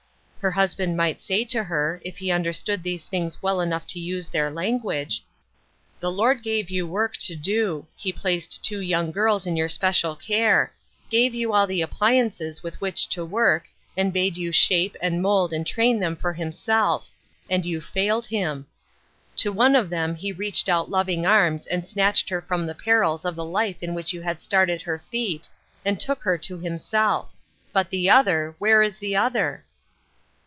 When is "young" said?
8.79-9.11